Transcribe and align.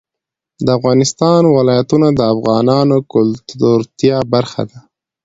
د 0.65 0.67
افغانستان 0.77 1.41
ولايتونه 1.57 2.07
د 2.19 2.21
افغانانو 2.33 2.97
د 3.01 3.05
ګټورتیا 3.49 4.17
برخه 4.33 4.61
ده. 4.69 4.79